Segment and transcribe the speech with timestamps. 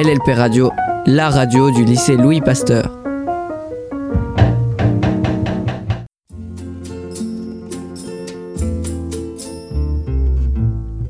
[0.00, 0.70] LLP Radio,
[1.06, 2.96] la radio du lycée Louis Pasteur.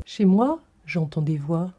[0.05, 0.57] Chez moi,
[0.87, 1.69] j'entends des voix.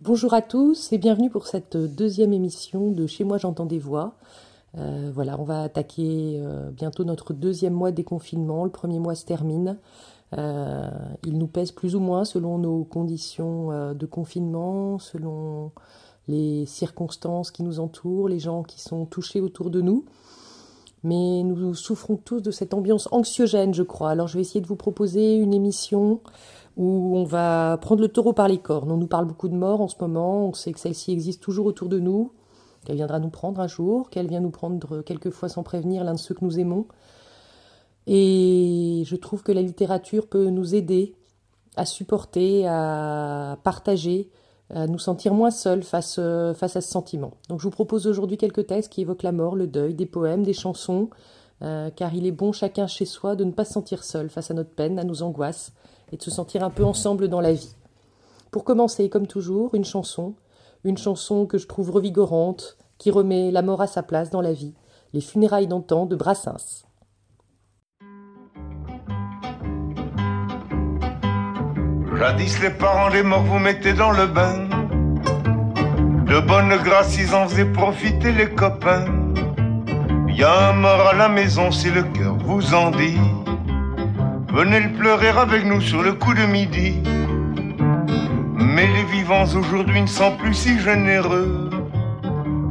[0.00, 4.14] Bonjour à tous et bienvenue pour cette deuxième émission de Chez moi j'entends des voix.
[4.78, 8.64] Euh, voilà, on va attaquer euh, bientôt notre deuxième mois de déconfinement.
[8.64, 9.76] Le premier mois se termine.
[10.38, 10.88] Euh,
[11.24, 15.72] il nous pèse plus ou moins selon nos conditions de confinement, selon
[16.28, 20.04] les circonstances qui nous entourent, les gens qui sont touchés autour de nous.
[21.02, 24.10] Mais nous souffrons tous de cette ambiance anxiogène, je crois.
[24.10, 26.20] Alors je vais essayer de vous proposer une émission
[26.76, 28.92] où on va prendre le taureau par les cornes.
[28.92, 31.66] On nous parle beaucoup de mort en ce moment, on sait que celle-ci existe toujours
[31.66, 32.32] autour de nous
[32.84, 36.18] qu'elle viendra nous prendre un jour, qu'elle vient nous prendre quelquefois sans prévenir l'un de
[36.18, 36.86] ceux que nous aimons.
[38.06, 41.14] Et je trouve que la littérature peut nous aider
[41.76, 44.30] à supporter, à partager,
[44.74, 46.20] à nous sentir moins seuls face,
[46.54, 47.32] face à ce sentiment.
[47.48, 50.42] Donc je vous propose aujourd'hui quelques textes qui évoquent la mort, le deuil, des poèmes,
[50.42, 51.10] des chansons,
[51.62, 54.50] euh, car il est bon chacun chez soi de ne pas se sentir seul face
[54.50, 55.72] à notre peine, à nos angoisses,
[56.10, 57.74] et de se sentir un peu ensemble dans la vie.
[58.50, 60.34] Pour commencer, comme toujours, une chanson,
[60.84, 64.52] une chanson que je trouve revigorante, qui remet la mort à sa place dans la
[64.52, 64.74] vie,
[65.12, 66.84] les funérailles d'antan de Brassens.
[72.20, 74.68] Jadis les parents des morts vous mettaient dans le bain.
[76.26, 79.06] De bonne grâce ils en faisaient profiter les copains.
[80.28, 83.18] Y a un mort à la maison si le cœur vous en dit.
[84.52, 87.02] Venez le pleurer avec nous sur le coup de midi.
[88.54, 91.70] Mais les vivants aujourd'hui ne sont plus si généreux.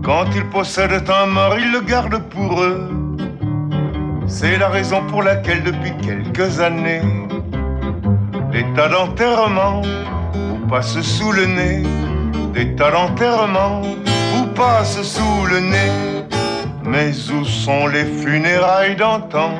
[0.03, 2.87] Quand ils possèdent un mort, ils le gardent pour eux.
[4.27, 7.01] C'est la raison pour laquelle depuis quelques années,
[8.51, 9.81] des tas d'enterrements
[10.33, 11.83] vous passent sous le nez.
[12.53, 13.81] Des tas d'enterrements
[14.33, 15.91] vous passent sous le nez.
[16.83, 19.51] Mais où sont les funérailles d'antan?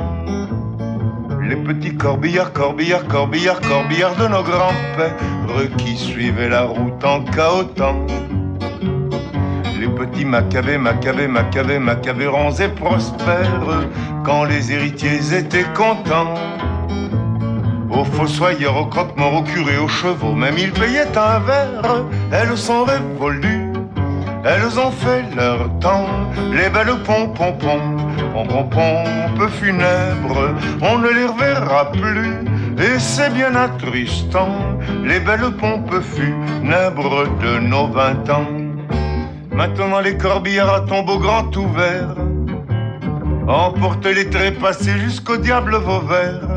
[1.48, 8.06] Les petits corbillards, corbillards, corbillards, corbillards de nos grands-pères qui suivaient la route en cahotant.
[9.80, 13.86] Les petits macabées, macabées, macabées, macabérons et prospères
[14.24, 16.34] quand les héritiers étaient contents.
[18.00, 22.86] Aux fossoyeurs, aux croque-morts, aux curés, aux chevaux, même ils payaient un verre, elles sont
[22.86, 23.74] révolues.
[24.46, 26.08] Elles ont fait leur temps,
[26.54, 27.98] les belles pom-pom-pom,
[28.34, 32.36] pom-pom-pom, funèbres, on ne les reverra plus.
[32.82, 34.56] Et c'est bien attristant,
[35.04, 38.48] les belles pompes funèbres de nos vingt ans.
[39.52, 42.16] Maintenant les corbillards à tombeau grand ouvert,
[43.46, 46.49] emportent les trépassés jusqu'au diable Vauvert.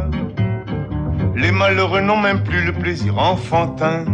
[1.34, 4.04] Les malheureux n'ont même plus le plaisir enfantin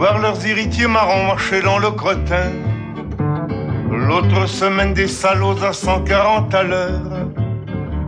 [0.00, 2.52] voir leurs héritiers marrons marcher dans le crottin.
[3.90, 7.28] L'autre semaine des salauds à 140 à l'heure,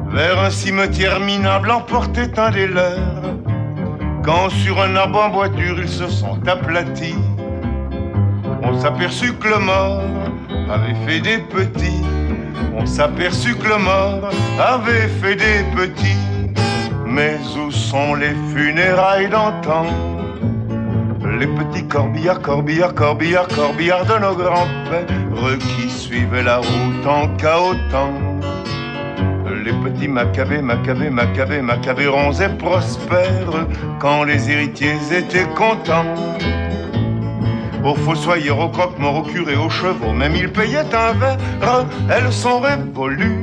[0.08, 3.36] vers un cimetière minable emportait un des leurs.
[4.24, 7.22] Quand sur un arbre en voiture ils se sont aplatis,
[8.62, 10.00] on s'aperçut que le mort
[10.70, 12.06] avait fait des petits.
[12.74, 16.31] On s'aperçut que le mort avait fait des petits.
[17.14, 19.84] Mais où sont les funérailles d'antan?
[21.38, 28.14] Les petits corbillards, corbillards, corbillards, corbillards de nos grands-pères qui suivaient la route en cahotant.
[29.62, 33.66] Les petits macabés, macabés, macabés, macabérons et prospères
[33.98, 36.14] quand les héritiers étaient contents.
[37.84, 42.60] Aux fossoyeurs, aux croque-morts, aux curés, aux chevaux, même ils payaient un verre, elles sont
[42.60, 43.41] révolues,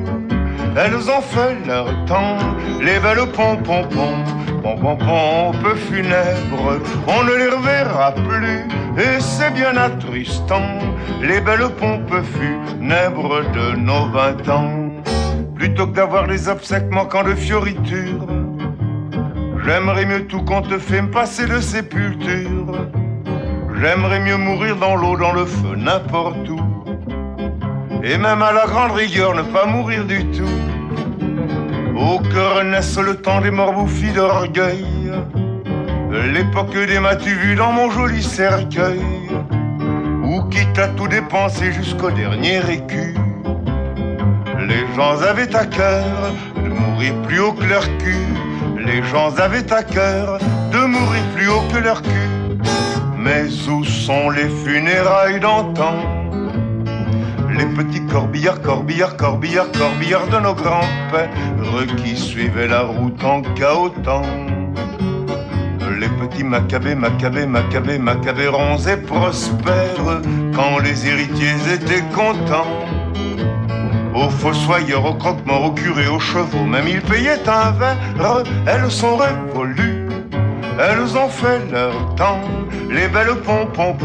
[0.76, 2.38] elles ont fait leur temps,
[2.82, 8.66] les belles pom-pom-pom Pom, pompe funèbre, on ne les reverra plus,
[8.98, 10.80] et c'est bien attristant,
[11.22, 14.90] les belles pompes funèbres de nos vingt ans.
[15.56, 18.28] Plutôt que d'avoir les obsèques manquant de fioritures,
[19.66, 22.90] j'aimerais mieux tout qu'on te fait me passer de sépulture.
[23.82, 26.69] J'aimerais mieux mourir dans l'eau, dans le feu, n'importe où.
[28.02, 30.58] Et même à la grande rigueur, ne pas mourir du tout.
[31.98, 34.86] Au cœur naisse le temps des morts bouffis d'orgueil.
[36.34, 39.02] L'époque des m'as-tu vu dans mon joli cercueil
[40.24, 43.16] Où quitte à tout dépenser jusqu'au dernier écu
[44.60, 48.28] Les gens avaient à cœur de mourir plus haut que leur cul
[48.86, 50.40] Les gens avaient à cœur
[50.72, 52.32] de mourir plus haut que leur cul
[53.18, 56.29] Mais où sont les funérailles d'antan?
[57.60, 61.30] Les petits corbillards, corbillards, corbillards, corbillards de nos grands-pères
[61.98, 64.22] qui suivaient la route en cahotant.
[66.00, 70.22] les petits Maccabées, Maccabées, Maccabées, Maccabérons et prospères
[70.56, 72.72] quand les héritiers étaient contents.
[74.16, 79.18] Aux fossoyeurs, aux croque-morts, aux curés, aux chevaux, même ils payaient un verre, elles sont
[79.18, 80.08] révolues.
[80.80, 82.40] Elles ont fait leur temps,
[82.90, 83.96] les belles pompons,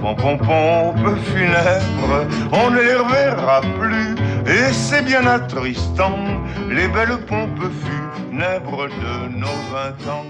[0.00, 4.14] pompons, pompes funèbres, on ne les reverra plus,
[4.50, 6.16] et c'est bien attristant,
[6.68, 10.24] les belles pompes funèbres de nos vingt ans.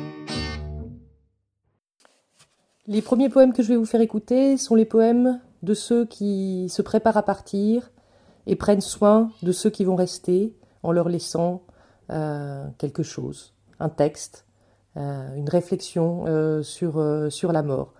[2.86, 6.68] Les premiers poèmes que je vais vous faire écouter sont les poèmes de ceux qui
[6.70, 7.90] se préparent à partir
[8.46, 11.62] et prennent soin de ceux qui vont rester en leur laissant
[12.10, 14.46] euh, quelque chose, un texte,
[14.96, 17.92] euh, une réflexion euh, sur la mort.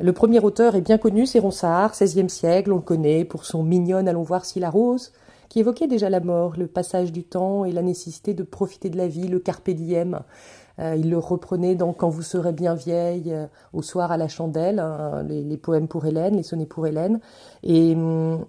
[0.00, 3.64] Le premier auteur est bien connu, c'est Ronsard, XVIe siècle, on le connaît pour son
[3.64, 5.12] mignonne Allons voir si la rose,
[5.48, 8.96] qui évoquait déjà la mort, le passage du temps et la nécessité de profiter de
[8.96, 10.20] la vie, le carpe diem.
[10.78, 14.28] Euh, il le reprenait dans Quand vous serez bien vieille, euh, au soir à la
[14.28, 17.18] chandelle, hein, les, poèmes pour Hélène, les sonnets pour Hélène.
[17.64, 18.44] Et hum,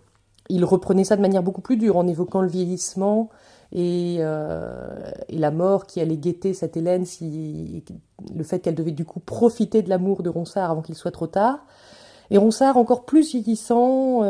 [0.49, 3.29] il reprenait ça de manière beaucoup plus dure, en évoquant le vieillissement
[3.71, 9.19] et, euh, la mort qui allait guetter cette Hélène, le fait qu'elle devait du coup
[9.19, 11.65] profiter de l'amour de Ronsard avant qu'il soit trop tard.
[12.31, 14.23] Et Ronsard, encore plus vieillissant,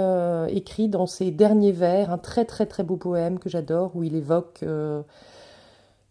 [0.48, 4.16] écrit dans ses derniers vers un très très très beau poème que j'adore, où il
[4.16, 4.64] évoque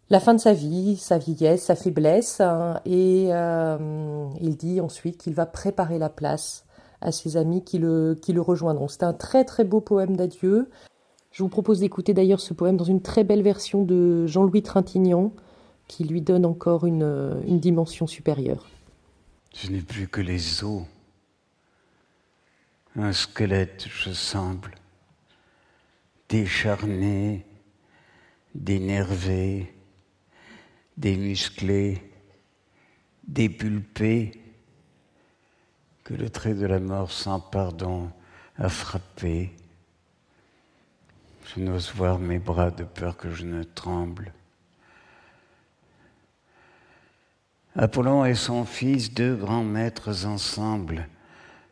[0.09, 5.17] la fin de sa vie, sa vieillesse, sa faiblesse, hein, et euh, il dit ensuite
[5.17, 6.65] qu'il va préparer la place
[7.01, 8.87] à ses amis qui le, qui le rejoindront.
[8.87, 10.69] C'est un très très beau poème d'adieu.
[11.31, 15.31] Je vous propose d'écouter d'ailleurs ce poème dans une très belle version de Jean-Louis Trintignant,
[15.87, 18.67] qui lui donne encore une, une dimension supérieure.
[19.55, 20.83] Je n'ai plus que les os,
[22.95, 24.75] un squelette, je semble,
[26.27, 27.45] décharné,
[28.53, 29.73] dénervé,
[30.97, 32.01] démusclé,
[33.27, 34.31] dépulpé,
[36.03, 38.09] que le trait de la mort sans pardon
[38.57, 39.51] a frappé.
[41.55, 44.33] Je n'ose voir mes bras de peur que je ne tremble.
[47.75, 51.07] Apollon et son fils, deux grands maîtres ensemble,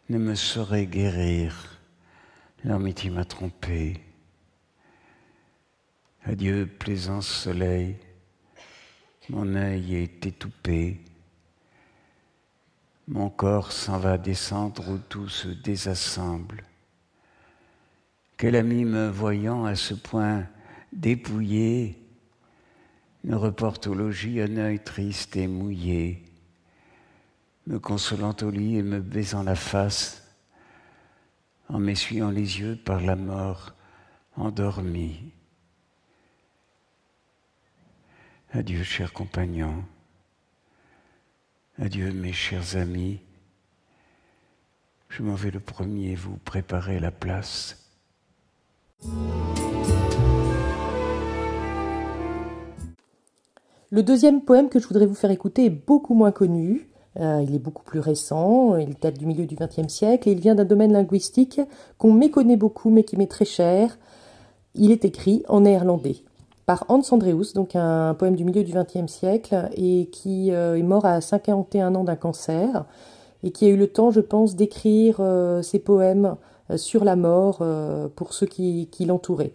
[0.09, 1.79] ne me sauraient guérir.
[2.63, 4.01] Leur m'a trompé.
[6.23, 7.97] Adieu, plaisant soleil.
[9.29, 11.01] Mon œil est étoupé,
[13.09, 16.63] mon corps s'en va descendre où tout se désassemble.
[18.37, 20.45] Quel ami me voyant à ce point
[20.93, 21.99] dépouillé
[23.23, 26.23] me reporte au logis un œil triste et mouillé,
[27.65, 30.23] me consolant au lit et me baisant la face,
[31.67, 33.73] en m'essuyant les yeux par la mort
[34.35, 35.33] endormie.
[38.51, 39.83] Adieu, chers compagnons.
[41.79, 43.19] Adieu, mes chers amis.
[45.09, 47.86] Je m'en vais le premier vous préparer la place.
[53.89, 56.89] Le deuxième poème que je voudrais vous faire écouter est beaucoup moins connu.
[57.19, 60.39] Euh, il est beaucoup plus récent, il date du milieu du XXe siècle et il
[60.39, 61.61] vient d'un domaine linguistique
[61.97, 63.97] qu'on méconnaît beaucoup mais qui m'est très cher.
[64.75, 66.17] Il est écrit en néerlandais
[66.67, 70.83] par Hans Andreus, donc un poème du milieu du XXe siècle, et qui euh, est
[70.83, 72.85] mort à 51 ans d'un cancer,
[73.41, 76.35] et qui a eu le temps, je pense, d'écrire euh, ses poèmes
[76.75, 77.63] sur la mort
[78.15, 79.53] pour ceux qui, l'entouraient.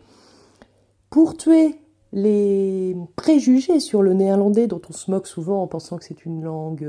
[1.11, 1.79] Pour tuer
[2.13, 6.43] les préjugés sur le néerlandais, dont on se moque souvent en pensant que c'est une
[6.43, 6.89] langue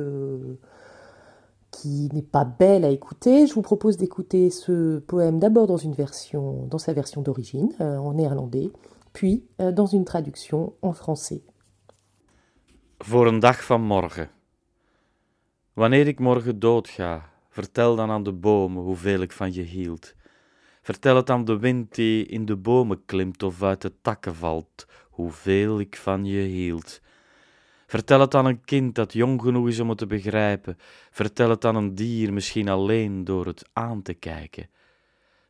[1.71, 5.77] qui n'est pas belle à écouter, je vous propose d'écouter ce poème d'abord dans
[6.77, 8.69] sa version d'origine, en néerlandais,
[9.13, 11.41] puis euh, dans une traduction en français.
[12.99, 14.29] Voor een dag van morgen.
[15.73, 20.13] Wanneer ik morgen doodga, vertel dan aan de bomen hoeveel ik van je hield.
[20.81, 24.88] Vertel het aan de wind die in de bomen klimt of uit de takken valt,
[25.10, 27.01] hoeveel ik van je hield.
[27.86, 30.77] Vertel het aan een kind dat jong genoeg is om het te begrijpen.
[31.12, 34.69] Vertel het aan een dier, misschien alleen door het aan te kijken.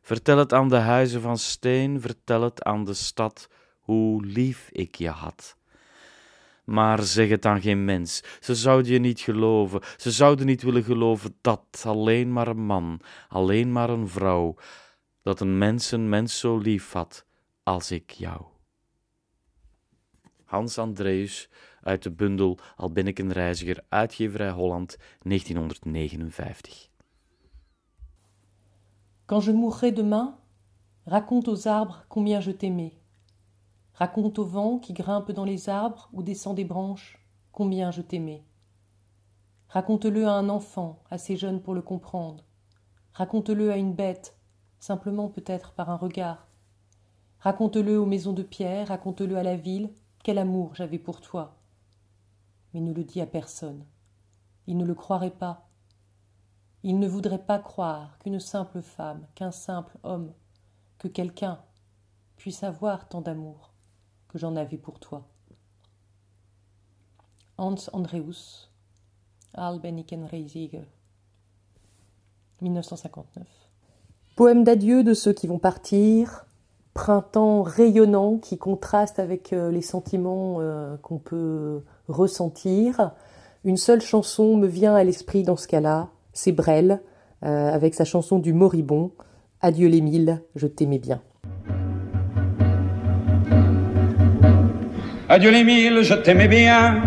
[0.02, 4.94] Vertel het aan de huizen van steen, vertel het aan de stad, hoe lief ik
[4.94, 5.56] je had.
[6.64, 10.82] Maar zeg het aan geen mens, ze zouden je niet geloven, ze zouden niet willen
[10.82, 14.54] geloven dat alleen maar een man, alleen maar een vrouw,
[15.22, 17.26] dat een mens een mens zo lief had
[17.62, 18.42] als ik jou.
[20.44, 21.48] Hans Andreus
[21.82, 26.88] uit de bundel Al ben ik een reiziger, uitgeverij Holland, 1959.
[29.26, 30.34] Quand je mourrai demain,
[31.04, 33.03] raconte aux arbres combien je t'aimais.
[33.94, 38.42] Raconte au vent qui grimpe dans les arbres ou descend des branches combien je t'aimais.
[39.68, 42.42] Raconte-le à un enfant, assez jeune pour le comprendre.
[43.12, 44.36] Raconte-le à une bête,
[44.80, 46.48] simplement peut-être par un regard.
[47.38, 49.92] Raconte-le aux maisons de pierre, raconte-le à la ville,
[50.24, 51.56] quel amour j'avais pour toi.
[52.72, 53.84] Mais ne le dis à personne.
[54.66, 55.68] Il ne le croirait pas.
[56.82, 60.32] Il ne voudrait pas croire qu'une simple femme, qu'un simple homme,
[60.98, 61.60] que quelqu'un
[62.36, 63.73] puisse avoir tant d'amour
[64.34, 65.26] j'en avais pour toi.
[67.56, 68.70] Hans Andreus,
[69.54, 70.80] Albenikenreisige,
[72.60, 73.46] 1959.
[74.36, 76.46] Poème d'adieu de ceux qui vont partir,
[76.94, 83.12] printemps rayonnant qui contraste avec euh, les sentiments euh, qu'on peut ressentir.
[83.64, 87.00] Une seule chanson me vient à l'esprit dans ce cas-là, c'est Brel,
[87.44, 89.12] euh, avec sa chanson du moribond,
[89.60, 91.22] Adieu les mille, je t'aimais bien.
[95.34, 97.02] Adieu les mille, je t'aimais bien.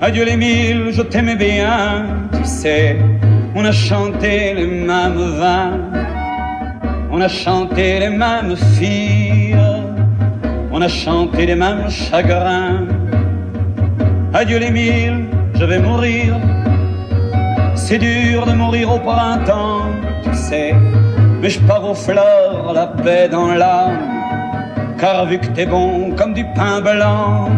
[0.00, 2.06] Adieu les mille, je t'aimais bien.
[2.32, 2.96] Tu sais,
[3.54, 5.78] on a chanté les mêmes vins.
[7.12, 9.58] On a chanté les mêmes filles.
[10.72, 12.86] On a chanté les mêmes chagrins.
[14.32, 16.34] Adieu les mille, je vais mourir.
[17.74, 19.90] C'est dur de mourir au printemps,
[20.24, 20.74] tu sais.
[21.42, 24.19] Mais je pars aux fleurs, la paix dans l'âme
[25.00, 27.48] car vu que t'es bon comme du pain blanc,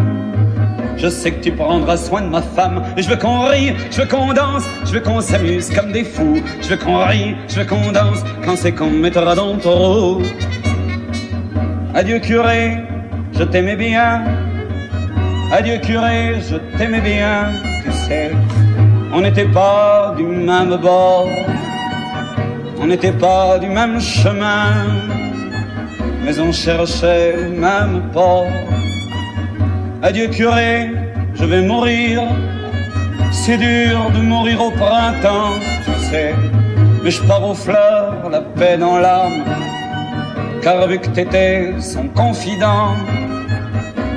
[0.95, 2.81] je sais que tu prendras soin de ma femme.
[2.95, 6.05] Et je veux qu'on rie, je veux qu'on danse, je veux qu'on s'amuse comme des
[6.05, 6.41] fous.
[6.61, 10.21] Je veux qu'on rie, je veux qu'on danse quand c'est qu'on mettra dans le taureau.
[11.93, 12.77] Adieu curé,
[13.33, 14.23] je t'aimais bien.
[15.51, 17.51] Adieu curé, je t'aimais bien.
[17.83, 18.31] Tu sais,
[19.13, 21.27] on n'était pas du même bord,
[22.81, 25.12] on n'était pas du même chemin
[26.23, 28.47] mais on cherchait même port.
[30.01, 30.91] Adieu curé,
[31.35, 32.21] je vais mourir.
[33.31, 35.53] C'est dur de mourir au printemps,
[35.85, 36.35] tu sais.
[37.03, 39.43] Mais je pars aux fleurs, la paix dans l'âme.
[40.61, 42.95] Car vu que t'étais son confident,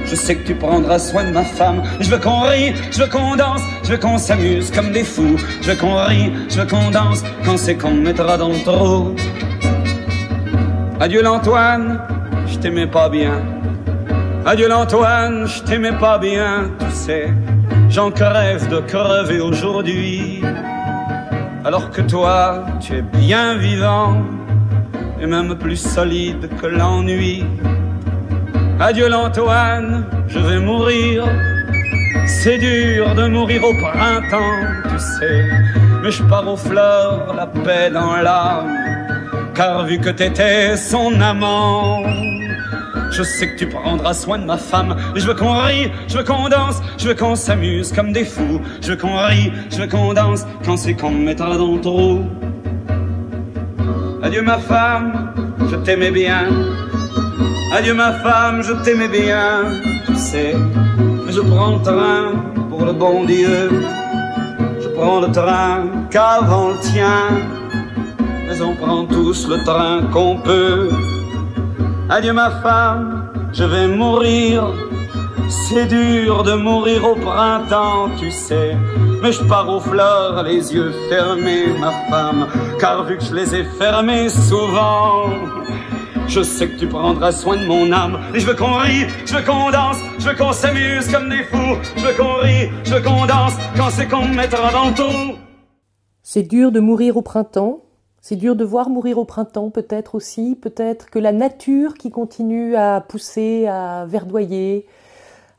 [0.04, 1.82] je sais que tu prendras soin de ma femme.
[1.98, 5.36] Je veux qu'on rie, je veux qu'on danse, je veux qu'on s'amuse comme des fous.
[5.62, 9.16] Je veux qu'on rie, je veux qu'on danse quand c'est qu'on mettra dans le trou.
[10.98, 12.00] Adieu l'Antoine,
[12.46, 13.42] je t'aimais pas bien.
[14.46, 17.34] Adieu l'Antoine, je t'aimais pas bien, tu sais.
[17.90, 20.40] J'en crève de crever aujourd'hui.
[21.66, 24.22] Alors que toi, tu es bien vivant
[25.20, 27.44] et même plus solide que l'ennui.
[28.80, 31.24] Adieu l'Antoine, je vais mourir.
[32.26, 35.44] C'est dur de mourir au printemps, tu sais.
[36.02, 38.85] Mais je pars aux fleurs, la paix dans l'âme
[39.56, 42.02] car vu que t'étais son amant,
[43.10, 44.94] je sais que tu prendras soin de ma femme.
[45.14, 48.60] Je veux qu'on rie, je veux qu'on danse, je veux qu'on s'amuse comme des fous.
[48.82, 51.80] Je veux qu'on rie, je veux qu'on danse quand c'est qu'on me mettra dans le
[51.80, 52.24] trou.
[54.22, 55.32] Adieu ma femme,
[55.70, 56.48] je t'aimais bien.
[57.72, 59.64] Adieu ma femme, je t'aimais bien.
[60.06, 60.54] Tu sais,
[61.28, 62.32] je prends le train
[62.68, 63.70] pour le bon Dieu.
[64.82, 67.28] Je prends le train qu'avant le tien
[68.46, 70.90] mais on prend tous le train qu'on peut.
[72.08, 74.64] Adieu ma femme, je vais mourir.
[75.48, 78.76] C'est dur de mourir au printemps, tu sais.
[79.22, 82.46] Mais je pars aux fleurs, les yeux fermés, ma femme.
[82.80, 85.30] Car vu que je les ai fermés souvent,
[86.26, 88.18] je sais que tu prendras soin de mon âme.
[88.34, 91.44] Et je veux qu'on rie, je veux qu'on danse, je veux qu'on s'amuse comme des
[91.44, 91.76] fous.
[91.96, 95.36] Je veux qu'on rie, je veux qu'on danse quand c'est qu'on me mettra dans trou.
[96.22, 97.82] C'est dur de mourir au printemps,
[98.28, 102.74] c'est dur de voir mourir au printemps, peut-être aussi, peut-être que la nature qui continue
[102.74, 104.84] à pousser, à verdoyer,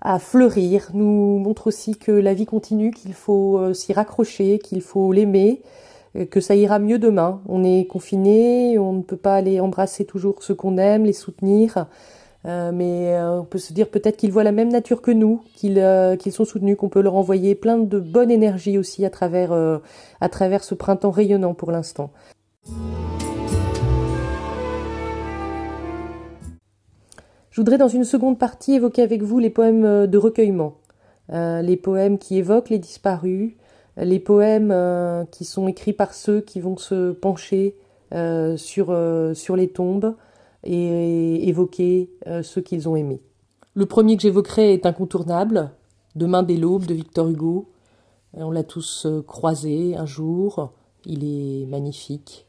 [0.02, 4.82] à fleurir, nous montre aussi que la vie continue, qu'il faut euh, s'y raccrocher, qu'il
[4.82, 5.62] faut l'aimer,
[6.18, 7.40] euh, que ça ira mieux demain.
[7.48, 11.86] On est confiné, on ne peut pas aller embrasser toujours ceux qu'on aime, les soutenir,
[12.44, 15.80] euh, mais on peut se dire peut-être qu'ils voient la même nature que nous, qu'ils
[16.34, 19.54] sont soutenus, qu'on peut leur envoyer plein de bonne énergie aussi à travers,
[20.20, 22.12] à travers ce printemps rayonnant pour l'instant.
[27.58, 30.78] Je voudrais dans une seconde partie évoquer avec vous les poèmes euh, de recueillement,
[31.32, 33.54] euh, les poèmes qui évoquent les disparus,
[33.98, 37.76] les poèmes euh, qui sont écrits par ceux qui vont se pencher
[38.58, 40.16] sur, les tombes
[40.64, 42.12] et, évoquer
[42.44, 43.22] ceux qu'ils ont aimés.
[43.74, 45.72] Le premier que j'évoquerai est incontournable,
[46.16, 47.70] Demain des l'aube de Victor Hugo.
[48.34, 50.72] On l'a tous croisé un jour,
[51.06, 52.47] il est magnifique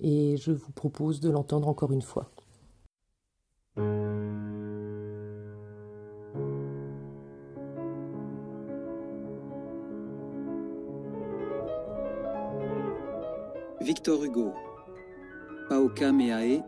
[0.00, 2.30] et je vous propose de l'entendre encore une fois.
[13.80, 14.52] Victor Hugo,
[15.68, 16.62] Paoka Meae,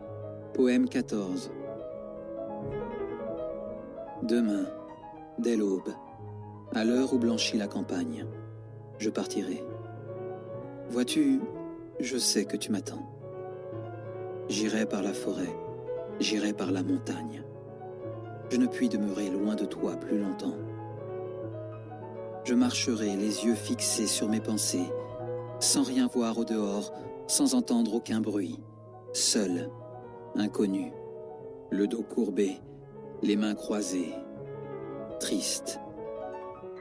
[0.53, 1.51] poème 14.
[4.23, 4.65] Demain,
[5.37, 5.93] dès l'aube,
[6.73, 8.25] à l'heure où blanchit la campagne,
[8.97, 9.63] je partirai.
[10.89, 11.39] Vois-tu,
[11.99, 13.12] je sais que tu m'attends.
[14.49, 15.55] J'irai par la forêt,
[16.19, 17.43] j'irai par la montagne.
[18.49, 20.55] Je ne puis demeurer loin de toi plus longtemps.
[22.43, 24.91] Je marcherai les yeux fixés sur mes pensées,
[25.59, 26.91] sans rien voir au dehors,
[27.25, 28.59] sans entendre aucun bruit,
[29.13, 29.69] seul,
[30.35, 30.91] inconnu,
[31.69, 32.59] le dos courbé,
[33.21, 34.13] les mains croisées,
[35.21, 35.79] triste.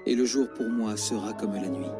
[0.04, 1.92] Et le jour pour moi sera comme la nuit.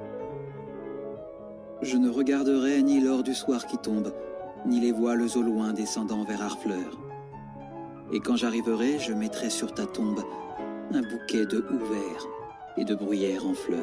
[1.82, 4.12] Je ne regarderai ni l'or du soir qui tombe,
[4.66, 6.98] ni les voiles au loin descendant vers Harfleur.
[8.12, 10.22] Et quand j'arriverai, je mettrai sur ta tombe
[10.92, 12.26] un bouquet de houx verts
[12.76, 13.80] et de bruyères en fleurs.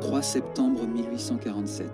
[0.00, 1.88] 3 septembre 1847.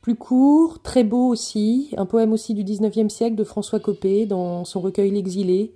[0.00, 4.64] Plus court, très beau aussi, un poème aussi du XIXe siècle de François Copé dans
[4.64, 5.74] son recueil L'exilé,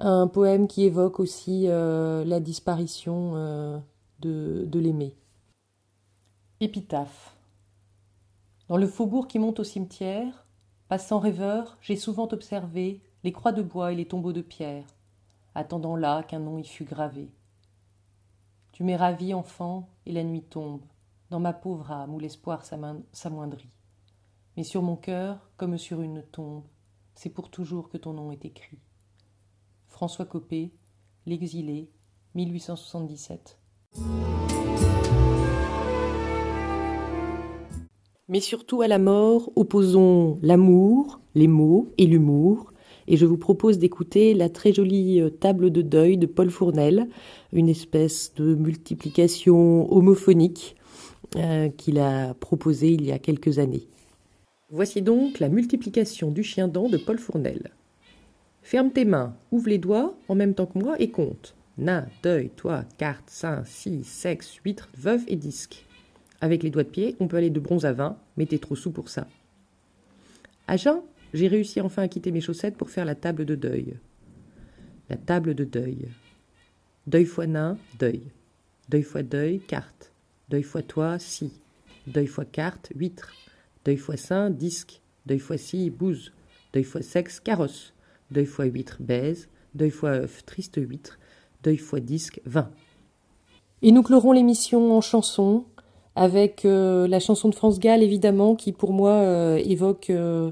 [0.00, 3.78] un poème qui évoque aussi euh, la disparition euh,
[4.20, 5.14] de, l'aimé.
[6.60, 7.36] Épitaphe.
[8.68, 10.46] Dans le faubourg qui monte au cimetière,
[10.88, 14.84] passant rêveur, j'ai souvent observé les croix de bois et les tombeaux de pierre,
[15.54, 17.32] attendant là qu'un nom y fût gravé.
[18.72, 20.82] Tu m'es ravi, enfant, et la nuit tombe,
[21.30, 23.70] dans ma pauvre âme où l'espoir s'amoindrit.
[24.56, 26.62] Mais sur mon cœur, comme sur une tombe,
[27.14, 28.78] c'est pour toujours que ton nom est écrit.
[29.88, 30.70] François Copé,
[31.26, 31.90] L'exilé,
[32.34, 33.58] 1877.
[38.28, 42.72] Mais surtout à la mort, opposons l'amour, les mots et l'humour.
[43.06, 47.08] Et je vous propose d'écouter la très jolie euh, table de deuil de Paul Fournel,
[47.52, 50.76] une espèce de multiplication homophonique
[51.36, 53.88] euh, qu'il a proposée il y a quelques années.
[54.70, 57.70] Voici donc la multiplication du chien dent de Paul Fournel.
[58.68, 61.54] Ferme tes mains, ouvre les doigts en même temps que moi et compte.
[61.78, 65.86] Nain, deuil, toi, carte, sein, scie, sexe, huître, veuve et disque.
[66.42, 68.76] Avec les doigts de pied, on peut aller de bronze à 20, mais t'es trop
[68.76, 69.26] sous pour ça.
[70.66, 71.00] À jeun,
[71.32, 73.94] j'ai réussi enfin à quitter mes chaussettes pour faire la table de deuil.
[75.08, 76.06] La table de deuil.
[77.06, 78.20] Deuil fois nain, deuil.
[78.90, 80.12] Deuil fois deuil, carte.
[80.50, 81.54] Deuil fois toi, scie.
[82.06, 83.32] Deuil fois carte, huître.
[83.86, 85.00] Deuil fois sein, disque.
[85.24, 86.34] Deuil fois scie, bouse.
[86.74, 87.94] Deuil fois sexe, carrosse.
[88.30, 89.48] Deuil fois huître, baise.
[89.74, 91.18] Deuil fois œuf, triste huître.
[91.62, 92.70] Deuil fois disque, vin.
[93.82, 95.64] Et nous clorons l'émission en chanson,
[96.18, 100.50] avec euh, la chanson de France Gall évidemment qui pour moi euh, évoque euh,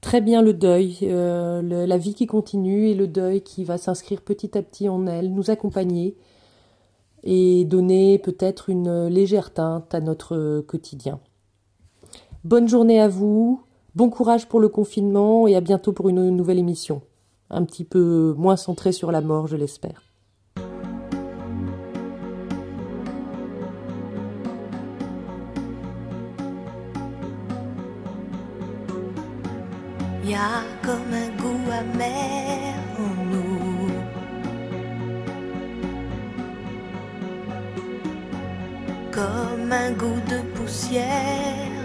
[0.00, 4.56] très bien le deuil, la vie qui continue et le deuil qui va s'inscrire petit
[4.56, 6.16] à petit en elle, nous accompagner
[7.22, 11.20] et donner peut-être une légère teinte à notre quotidien.
[12.42, 13.62] Bonne journée à vous,
[13.94, 17.02] bon courage pour le confinement et à bientôt pour une nouvelle émission,
[17.50, 20.02] un petit peu moins centrée sur la mort je l'espère.
[30.34, 33.90] a comme un goût amer en nous.
[39.10, 41.81] Comme un goût de poussière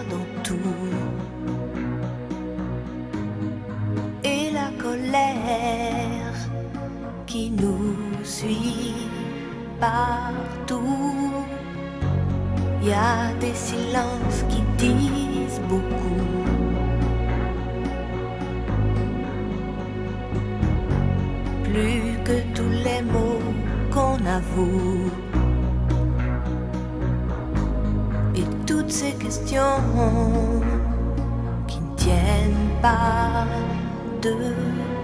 [5.11, 6.33] la colère
[7.25, 9.09] qui nous suit
[9.79, 11.31] partout.
[12.83, 16.57] Y a des silences qui disent beaucoup.
[21.77, 23.41] plus que tous les mots
[23.91, 25.11] qu'on avoue.
[28.35, 29.81] Et toutes ces questions
[31.67, 33.45] qui ne tiennent pas
[34.21, 34.96] debout.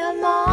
[0.00, 0.49] Évidemment,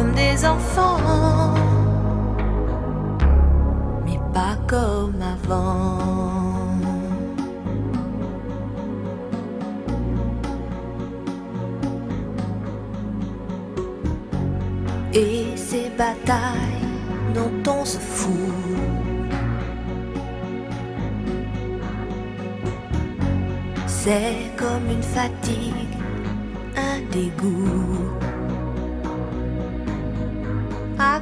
[0.00, 1.54] comme des enfants,
[4.06, 5.98] mais pas comme avant.
[15.12, 16.86] et ces batailles
[17.34, 18.30] dont on se fout.
[23.88, 25.96] C'est comme une fatigue,
[26.76, 28.19] un dégoût.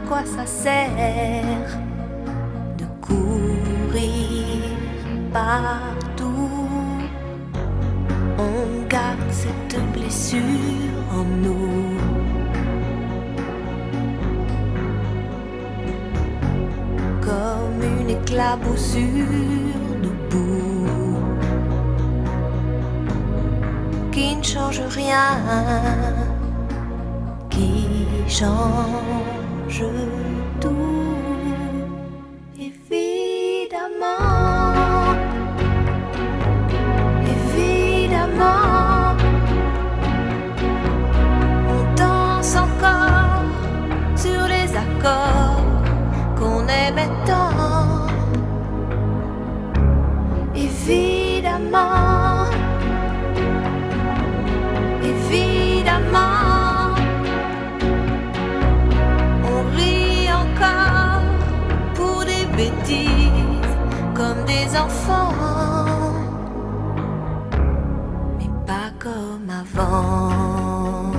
[0.08, 1.68] Quoi ça sert
[2.78, 4.72] de courir
[5.32, 6.68] partout
[8.38, 10.42] On garde cette blessure
[11.12, 11.98] en nous.
[17.20, 19.02] Comme une éclaboussure
[20.04, 21.20] de boue
[24.10, 25.28] qui ne change rien,
[27.50, 29.88] qui change tout.
[30.60, 30.87] Évidemment,
[62.58, 63.76] bêtises
[64.16, 65.32] comme des enfants,
[68.36, 71.12] mais pas comme avant.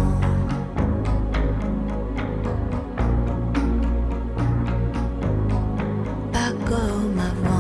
[6.34, 7.60] Pas comme avant.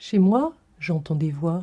[0.00, 1.62] Chez moi, j'entends des voix.